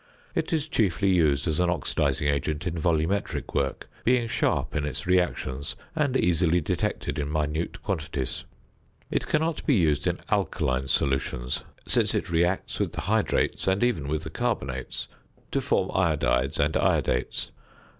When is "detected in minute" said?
6.59-7.83